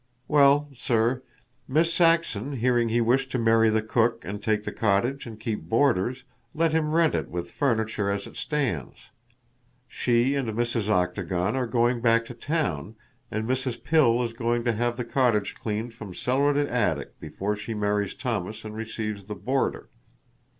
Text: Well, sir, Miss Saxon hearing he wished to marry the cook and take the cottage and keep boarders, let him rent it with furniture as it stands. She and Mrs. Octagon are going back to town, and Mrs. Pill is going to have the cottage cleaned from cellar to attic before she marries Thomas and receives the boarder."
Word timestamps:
Well, 0.27 0.67
sir, 0.73 1.21
Miss 1.67 1.93
Saxon 1.93 2.53
hearing 2.53 2.89
he 2.89 3.01
wished 3.01 3.29
to 3.33 3.37
marry 3.37 3.69
the 3.69 3.83
cook 3.83 4.25
and 4.25 4.41
take 4.41 4.63
the 4.63 4.71
cottage 4.71 5.27
and 5.27 5.39
keep 5.39 5.61
boarders, 5.69 6.23
let 6.55 6.71
him 6.71 6.93
rent 6.93 7.13
it 7.13 7.27
with 7.29 7.51
furniture 7.51 8.09
as 8.09 8.25
it 8.25 8.35
stands. 8.35 9.11
She 9.87 10.33
and 10.33 10.47
Mrs. 10.49 10.89
Octagon 10.89 11.55
are 11.55 11.67
going 11.67 12.01
back 12.01 12.25
to 12.25 12.33
town, 12.33 12.95
and 13.29 13.47
Mrs. 13.47 13.83
Pill 13.83 14.23
is 14.23 14.33
going 14.33 14.63
to 14.63 14.73
have 14.73 14.97
the 14.97 15.05
cottage 15.05 15.53
cleaned 15.53 15.93
from 15.93 16.15
cellar 16.15 16.55
to 16.55 16.67
attic 16.67 17.19
before 17.19 17.55
she 17.55 17.75
marries 17.75 18.15
Thomas 18.15 18.65
and 18.65 18.75
receives 18.75 19.25
the 19.25 19.35
boarder." 19.35 19.91